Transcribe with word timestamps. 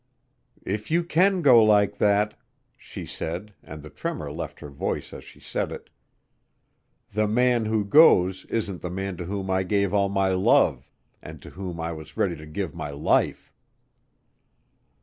"If 0.65 0.89
you 0.89 1.03
can 1.03 1.43
go 1.43 1.63
like 1.63 1.99
that," 1.99 2.33
she 2.75 3.05
said, 3.05 3.53
and 3.61 3.83
the 3.83 3.91
tremor 3.91 4.31
left 4.31 4.59
her 4.59 4.71
voice 4.71 5.13
as 5.13 5.23
she 5.23 5.39
said 5.39 5.71
it, 5.71 5.91
"the 7.13 7.27
man 7.27 7.65
who 7.65 7.85
goes 7.85 8.43
isn't 8.45 8.81
the 8.81 8.89
man 8.89 9.15
to 9.17 9.25
whom 9.25 9.51
I 9.51 9.61
gave 9.61 9.93
all 9.93 10.09
my 10.09 10.29
love 10.29 10.89
and 11.21 11.39
to 11.43 11.51
whom 11.51 11.79
I 11.79 11.91
was 11.91 12.17
ready 12.17 12.35
to 12.37 12.47
give 12.47 12.73
my 12.73 12.89
life." 12.89 13.53